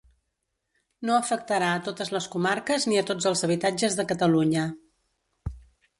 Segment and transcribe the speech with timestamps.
[1.09, 4.65] No afectarà a totes les comarques ni a tots els habitatges de Catalunya.